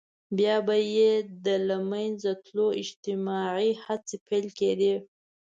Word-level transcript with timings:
بيا 0.37 0.55
به 0.67 0.75
يې 0.95 1.11
د 1.45 1.47
له 1.67 1.77
منځه 1.91 2.31
تلو 2.45 2.67
اجتماعي 2.81 3.71
هڅې 3.83 4.15
پيل 4.27 4.45
کېدې. 4.59 4.95